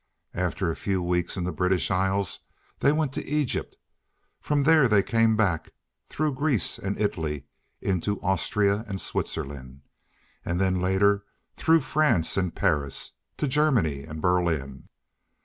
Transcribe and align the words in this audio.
After 0.33 0.71
a 0.71 0.75
few 0.75 0.99
weeks 0.99 1.37
in 1.37 1.43
the 1.43 1.51
British 1.51 1.91
Isles 1.91 2.39
they 2.79 2.91
went 2.91 3.13
to 3.13 3.23
Egypt. 3.23 3.77
From 4.39 4.63
there 4.63 4.87
they 4.87 5.03
came 5.03 5.35
back, 5.35 5.69
through 6.07 6.33
Greece 6.33 6.79
and 6.79 6.99
Italy, 6.99 7.45
into 7.81 8.19
Austria 8.23 8.83
and 8.87 8.99
Switzerland, 8.99 9.83
and 10.43 10.59
then 10.59 10.81
later, 10.81 11.23
through 11.55 11.81
France 11.81 12.35
and 12.35 12.55
Paris, 12.55 13.11
to 13.37 13.47
Germany 13.47 14.01
and 14.01 14.23
Berlin. 14.23 14.89